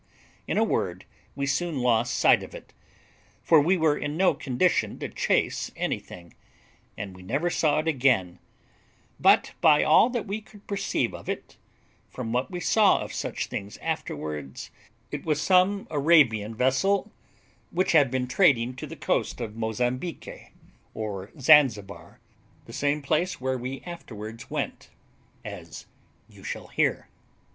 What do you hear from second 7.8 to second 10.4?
again; but, by all that